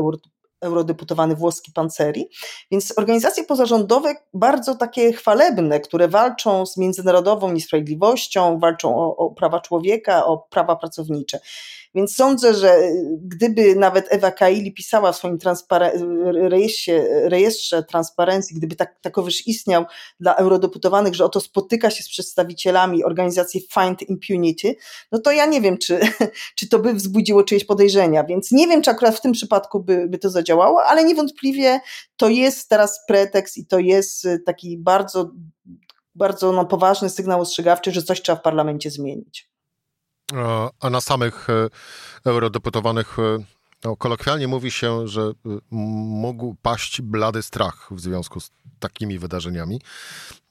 eurodeputowany 0.66 1.36
włoski 1.36 1.72
Panceri. 1.72 2.30
Więc 2.72 2.94
organizacje 2.98 3.44
pozarządowe 3.44 4.16
bardzo 4.34 4.76
takie 4.76 5.14
chwalebne, 5.14 5.80
które 5.80 6.08
walczą 6.08 6.66
z 6.66 6.78
międzynarodową 6.78 7.52
niesprawiedliwością, 7.52 8.60
walczą 8.60 8.98
o, 8.98 9.16
o 9.18 9.30
prawa 9.30 9.60
człowieka, 9.60 10.26
o 10.26 10.38
prawa 10.38 10.76
pracownicze. 10.76 11.40
Więc 11.96 12.16
sądzę, 12.16 12.54
że 12.54 12.78
gdyby 13.22 13.76
nawet 13.76 14.08
Ewa 14.10 14.32
Kaili 14.32 14.74
pisała 14.74 15.12
w 15.12 15.16
swoim 15.16 15.38
rejestrze, 16.34 17.06
rejestrze 17.30 17.84
transparencji, 17.84 18.56
gdyby 18.56 18.76
tak, 18.76 19.00
takowyż 19.02 19.48
istniał 19.48 19.86
dla 20.20 20.36
eurodeputowanych, 20.36 21.16
że 21.16 21.26
oto 21.26 21.42
spotyka 21.42 21.90
się 21.90 22.04
z 22.04 22.10
przedstawicielami 22.10 23.04
organizacji 23.04 23.68
Find 23.74 24.02
Impunity, 24.02 24.76
no 25.12 25.20
to 25.20 25.32
ja 25.32 25.46
nie 25.46 25.62
wiem, 25.62 25.78
czy, 25.78 26.00
czy 26.58 26.70
to 26.70 26.80
by 26.80 26.94
wzbudziło 26.94 27.44
czyjeś 27.44 27.66
podejrzenia. 27.66 28.24
Więc 28.24 28.52
nie 28.52 28.68
wiem, 28.68 28.82
czy 28.82 28.92
akurat 28.92 29.16
w 29.16 29.22
tym 29.22 29.32
przypadku 29.32 29.80
by, 29.80 30.08
by 30.08 30.18
to 30.18 30.30
zadziałało, 30.30 30.55
ale 30.62 31.04
niewątpliwie 31.04 31.80
to 32.18 32.30
jest 32.30 32.70
teraz 32.70 33.00
pretekst 33.08 33.58
i 33.58 33.66
to 33.66 33.80
jest 33.80 34.28
taki 34.46 34.78
bardzo, 34.78 35.32
bardzo 36.16 36.52
no, 36.52 36.66
poważny 36.66 37.10
sygnał 37.10 37.42
ostrzegawczy, 37.42 37.92
że 37.92 38.04
coś 38.04 38.22
trzeba 38.22 38.40
w 38.40 38.42
parlamencie 38.42 38.92
zmienić. 38.92 39.50
A 40.80 40.90
na 40.90 41.02
samych 41.02 41.50
e, 41.50 41.70
eurodeputowanych 42.26 43.20
e, 43.20 43.38
no, 43.84 43.96
kolokwialnie 43.96 44.48
mówi 44.48 44.72
się, 44.72 45.08
że 45.08 45.32
mógł 45.72 46.56
paść 46.62 47.02
blady 47.02 47.44
strach 47.44 47.88
w 47.92 48.00
związku 48.00 48.40
z 48.40 48.52
takimi 48.80 49.20
wydarzeniami. 49.20 49.82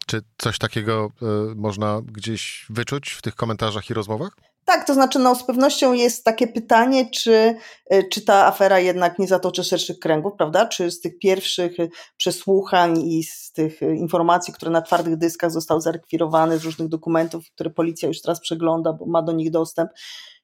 Czy 0.06 0.22
coś 0.38 0.58
takiego 0.58 1.08
można 1.56 2.00
gdzieś 2.04 2.66
wyczuć 2.70 3.10
w 3.10 3.22
tych 3.22 3.34
komentarzach 3.34 3.90
i 3.90 3.94
rozmowach? 3.94 4.36
Tak, 4.64 4.86
to 4.86 4.94
znaczy, 4.94 5.18
no, 5.18 5.34
z 5.34 5.44
pewnością 5.44 5.92
jest 5.92 6.24
takie 6.24 6.46
pytanie, 6.46 7.10
czy, 7.10 7.54
y, 7.92 8.08
czy 8.12 8.24
ta 8.24 8.46
afera 8.46 8.78
jednak 8.78 9.18
nie 9.18 9.26
zatoczy 9.26 9.64
szerszych 9.64 9.98
kręgów, 9.98 10.32
prawda? 10.38 10.66
Czy 10.66 10.90
z 10.90 11.00
tych 11.00 11.18
pierwszych 11.18 11.80
y, 11.80 11.90
przesłuchań 12.16 12.98
i 12.98 13.24
z 13.24 13.52
tych 13.52 13.82
y, 13.82 13.96
informacji, 13.96 14.54
które 14.54 14.70
na 14.70 14.82
twardych 14.82 15.16
dyskach 15.16 15.50
zostały 15.50 15.80
zarekwirowane, 15.80 16.58
z 16.58 16.64
różnych 16.64 16.88
dokumentów, 16.88 17.44
które 17.54 17.70
policja 17.70 18.08
już 18.08 18.20
teraz 18.20 18.40
przegląda, 18.40 18.92
bo 18.92 19.06
ma 19.06 19.22
do 19.22 19.32
nich 19.32 19.50
dostęp, 19.50 19.90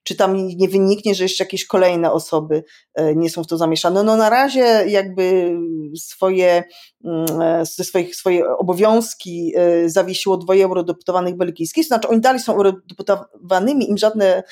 czy 0.03 0.15
tam 0.15 0.37
nie 0.37 0.69
wyniknie, 0.69 1.15
że 1.15 1.23
jeszcze 1.23 1.45
jakieś 1.45 1.67
kolejne 1.67 2.13
osoby 2.13 2.65
e, 2.95 3.15
nie 3.15 3.31
są 3.31 3.45
w 3.45 3.47
to 3.47 3.57
zamieszane. 3.57 4.03
No 4.03 4.17
na 4.17 4.31
razie 4.31 4.85
jakby 4.87 5.57
swoje, 5.97 6.65
mm, 7.05 7.43
e, 7.43 7.67
swoich, 7.67 8.17
swoje 8.17 8.57
obowiązki 8.57 9.53
e, 9.57 9.89
zawiesiło 9.89 10.37
dwoje 10.37 10.65
eurodeputawanych 10.65 11.37
belgijskich, 11.37 11.87
znaczy 11.87 12.09
oni 12.09 12.21
dalej 12.21 12.41
są 12.41 12.55
eurodeputowanymi, 12.55 13.91
im 13.91 13.99
żadne, 13.99 14.43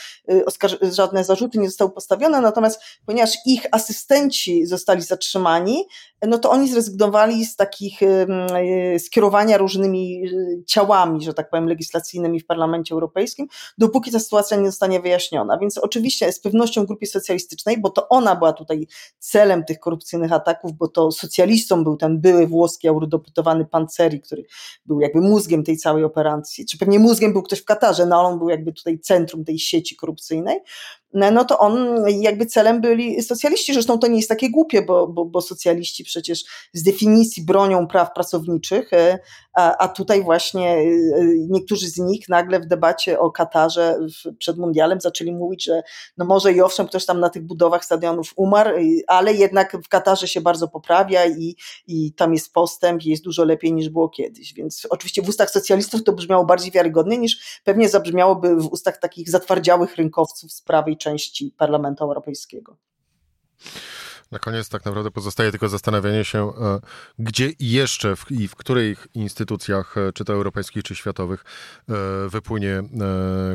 żadne 0.92 1.24
zarzuty 1.24 1.58
nie 1.58 1.68
zostały 1.68 1.90
postawione, 1.90 2.40
natomiast 2.40 2.80
ponieważ 3.06 3.34
ich 3.46 3.66
asystenci 3.72 4.66
zostali 4.66 5.02
zatrzymani, 5.02 5.84
no 6.26 6.38
to 6.38 6.50
oni 6.50 6.70
zrezygnowali 6.70 7.44
z 7.44 7.56
takich 7.56 8.00
skierowania 8.98 9.58
różnymi 9.58 10.22
ciałami, 10.66 11.22
że 11.22 11.34
tak 11.34 11.50
powiem, 11.50 11.68
legislacyjnymi 11.68 12.40
w 12.40 12.46
Parlamencie 12.46 12.94
Europejskim, 12.94 13.46
dopóki 13.78 14.10
ta 14.10 14.18
sytuacja 14.18 14.56
nie 14.56 14.66
zostanie 14.66 15.00
wyjaśniona. 15.00 15.58
Więc 15.58 15.78
oczywiście 15.78 16.32
z 16.32 16.40
pewnością 16.40 16.86
grupie 16.86 17.06
socjalistycznej, 17.06 17.78
bo 17.80 17.90
to 17.90 18.08
ona 18.08 18.36
była 18.36 18.52
tutaj 18.52 18.86
celem 19.18 19.64
tych 19.64 19.78
korupcyjnych 19.78 20.32
ataków, 20.32 20.72
bo 20.72 20.88
to 20.88 21.12
socjalistą 21.12 21.84
był 21.84 21.96
ten 21.96 22.20
były 22.20 22.46
włoski 22.46 22.88
eurodeputowany 22.88 23.64
Panceri, 23.64 24.20
który 24.20 24.44
był 24.86 25.00
jakby 25.00 25.20
mózgiem 25.20 25.64
tej 25.64 25.76
całej 25.76 26.04
operacji, 26.04 26.66
czy 26.66 26.78
pewnie 26.78 26.98
mózgiem 26.98 27.32
był 27.32 27.42
ktoś 27.42 27.58
w 27.60 27.64
Katarze, 27.64 28.06
no 28.06 28.20
ale 28.20 28.28
on 28.28 28.38
był 28.38 28.48
jakby 28.48 28.72
tutaj 28.72 28.98
centrum 28.98 29.44
tej 29.44 29.58
sieci 29.58 29.96
korupcyjnej 29.96 30.58
no 31.14 31.44
to 31.44 31.58
on 31.58 32.04
jakby 32.08 32.46
celem 32.46 32.80
byli 32.80 33.22
socjaliści. 33.22 33.72
Zresztą 33.72 33.98
to 33.98 34.06
nie 34.06 34.16
jest 34.16 34.28
takie 34.28 34.50
głupie, 34.50 34.82
bo, 34.82 35.06
bo, 35.06 35.24
bo 35.24 35.40
socjaliści 35.40 36.04
przecież 36.04 36.44
z 36.72 36.82
definicji 36.82 37.44
bronią 37.44 37.86
praw 37.86 38.12
pracowniczych, 38.12 38.92
e, 38.92 39.18
a, 39.54 39.76
a 39.76 39.88
tutaj 39.88 40.22
właśnie 40.22 40.70
e, 40.70 40.84
niektórzy 41.48 41.88
z 41.88 41.98
nich 41.98 42.28
nagle 42.28 42.60
w 42.60 42.66
debacie 42.66 43.20
o 43.20 43.30
Katarze 43.30 43.98
przed 44.38 44.58
mundialem 44.58 45.00
zaczęli 45.00 45.32
mówić, 45.32 45.64
że 45.64 45.82
no 46.16 46.24
może 46.24 46.52
i 46.52 46.60
owszem, 46.60 46.86
ktoś 46.86 47.06
tam 47.06 47.20
na 47.20 47.30
tych 47.30 47.42
budowach 47.42 47.84
stadionów 47.84 48.32
umarł, 48.36 48.70
ale 49.06 49.34
jednak 49.34 49.76
w 49.84 49.88
Katarze 49.88 50.28
się 50.28 50.40
bardzo 50.40 50.68
poprawia 50.68 51.26
i, 51.26 51.56
i 51.86 52.12
tam 52.12 52.32
jest 52.32 52.52
postęp 52.52 53.02
jest 53.02 53.24
dużo 53.24 53.44
lepiej 53.44 53.72
niż 53.72 53.88
było 53.88 54.08
kiedyś. 54.08 54.54
Więc 54.54 54.86
oczywiście 54.90 55.22
w 55.22 55.28
ustach 55.28 55.50
socjalistów 55.50 56.04
to 56.04 56.12
brzmiało 56.12 56.44
bardziej 56.44 56.72
wiarygodnie 56.72 57.18
niż 57.18 57.60
pewnie 57.64 57.88
zabrzmiałoby 57.88 58.56
w 58.56 58.66
ustach 58.66 58.98
takich 58.98 59.30
zatwardziałych 59.30 59.96
rynkowców 59.96 60.52
z 60.52 60.62
prawej 60.62 60.96
części 60.98 61.54
Parlamentu 61.58 62.04
Europejskiego. 62.04 62.76
Na 64.30 64.38
koniec 64.38 64.68
tak 64.68 64.84
naprawdę 64.84 65.10
pozostaje 65.10 65.50
tylko 65.50 65.68
zastanawianie 65.68 66.24
się, 66.24 66.52
e, 66.60 66.80
gdzie 67.18 67.52
jeszcze 67.60 68.16
w, 68.16 68.30
i 68.30 68.48
w 68.48 68.56
których 68.56 69.06
instytucjach, 69.14 69.98
e, 69.98 70.12
czy 70.12 70.24
to 70.24 70.32
europejskich, 70.32 70.82
czy 70.82 70.94
światowych, 70.94 71.44
e, 71.88 71.94
wypłynie 72.28 72.82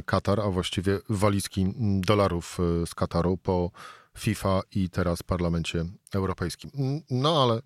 Katar, 0.06 0.40
a 0.40 0.50
właściwie 0.50 1.00
walizki 1.10 1.74
dolarów 2.02 2.58
z 2.86 2.96
Kataru 2.96 3.38
po 3.38 3.72
FIFA 4.18 4.62
i 4.76 4.90
teraz 4.90 5.24
Parlamencie 5.24 5.86
Europejskim. 6.14 6.72
No 7.10 7.44
ale 7.44 7.62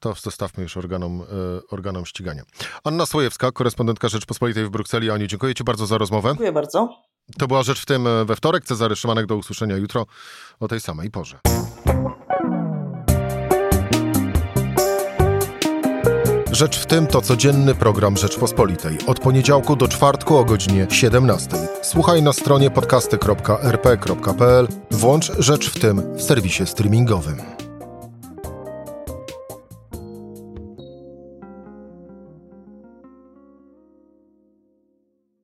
to 0.00 0.14
zostawmy 0.14 0.62
już 0.62 0.76
organom, 0.76 1.22
organom 1.70 2.06
ścigania. 2.06 2.42
Anna 2.84 3.06
Słojewska, 3.06 3.52
korespondentka 3.52 4.08
Rzeczpospolitej 4.08 4.64
w 4.64 4.70
Brukseli. 4.70 5.10
Aniu, 5.10 5.26
dziękuję 5.26 5.54
Ci 5.54 5.64
bardzo 5.64 5.86
za 5.86 5.98
rozmowę. 5.98 6.28
Dziękuję 6.28 6.52
bardzo. 6.52 7.02
To 7.38 7.48
była 7.48 7.62
Rzecz 7.62 7.80
w 7.80 7.86
tym 7.86 8.08
we 8.26 8.36
wtorek. 8.36 8.64
Cezary 8.64 8.96
Szymanek, 8.96 9.26
do 9.26 9.36
usłyszenia 9.36 9.76
jutro 9.76 10.06
o 10.60 10.68
tej 10.68 10.80
samej 10.80 11.10
porze. 11.10 11.38
Rzecz 16.52 16.78
w 16.78 16.86
tym 16.86 17.06
to 17.06 17.20
codzienny 17.20 17.74
program 17.74 18.16
Rzeczpospolitej. 18.16 18.98
Od 19.06 19.20
poniedziałku 19.20 19.76
do 19.76 19.88
czwartku 19.88 20.36
o 20.36 20.44
godzinie 20.44 20.86
17. 20.90 21.48
Słuchaj 21.82 22.22
na 22.22 22.32
stronie 22.32 22.70
podcasty.rp.pl. 22.70 24.68
Włącz 24.90 25.32
Rzecz 25.38 25.70
w 25.70 25.80
tym 25.80 26.16
w 26.16 26.22
serwisie 26.22 26.66
streamingowym. 26.66 27.61